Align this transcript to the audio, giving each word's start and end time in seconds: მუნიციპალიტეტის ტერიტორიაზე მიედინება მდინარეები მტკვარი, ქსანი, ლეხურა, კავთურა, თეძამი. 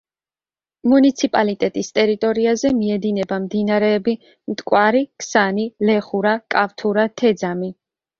მუნიციპალიტეტის 0.91 1.91
ტერიტორიაზე 1.97 2.71
მიედინება 2.77 3.37
მდინარეები 3.43 4.15
მტკვარი, 4.53 5.03
ქსანი, 5.25 5.67
ლეხურა, 5.91 6.33
კავთურა, 6.57 7.05
თეძამი. 7.23 7.71